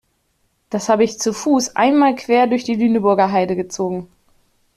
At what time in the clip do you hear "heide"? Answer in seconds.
3.31-3.55